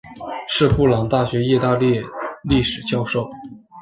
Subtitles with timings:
[0.49, 2.01] 是布朗大学意大利
[2.43, 3.29] 历史教授。